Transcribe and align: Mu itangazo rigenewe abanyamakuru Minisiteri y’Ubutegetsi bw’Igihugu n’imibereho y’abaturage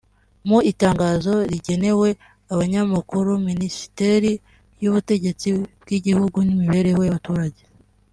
Mu 0.47 0.57
itangazo 0.71 1.33
rigenewe 1.51 2.09
abanyamakuru 2.53 3.29
Minisiteri 3.49 4.31
y’Ubutegetsi 4.81 5.47
bw’Igihugu 5.81 6.37
n’imibereho 6.43 7.01
y’abaturage 7.05 7.61